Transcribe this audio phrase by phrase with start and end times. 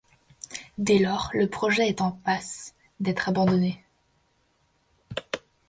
[0.79, 3.85] Dès lors, le projet est en passe d'être abandonné.